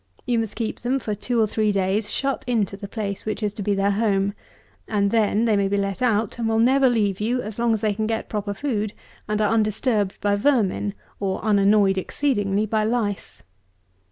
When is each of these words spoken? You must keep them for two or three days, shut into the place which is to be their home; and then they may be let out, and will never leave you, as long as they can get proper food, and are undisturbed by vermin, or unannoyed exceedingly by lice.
You 0.25 0.39
must 0.39 0.55
keep 0.55 0.79
them 0.79 0.97
for 0.97 1.13
two 1.13 1.39
or 1.39 1.45
three 1.45 1.71
days, 1.71 2.11
shut 2.11 2.43
into 2.47 2.75
the 2.75 2.87
place 2.87 3.23
which 3.23 3.43
is 3.43 3.53
to 3.53 3.61
be 3.61 3.75
their 3.75 3.91
home; 3.91 4.33
and 4.87 5.11
then 5.11 5.45
they 5.45 5.55
may 5.55 5.67
be 5.67 5.77
let 5.77 6.01
out, 6.01 6.39
and 6.39 6.49
will 6.49 6.57
never 6.57 6.89
leave 6.89 7.19
you, 7.21 7.39
as 7.43 7.59
long 7.59 7.71
as 7.71 7.81
they 7.81 7.93
can 7.93 8.07
get 8.07 8.27
proper 8.27 8.55
food, 8.55 8.93
and 9.27 9.39
are 9.39 9.53
undisturbed 9.53 10.19
by 10.19 10.35
vermin, 10.35 10.95
or 11.19 11.39
unannoyed 11.45 11.99
exceedingly 11.99 12.65
by 12.65 12.83
lice. 12.83 13.43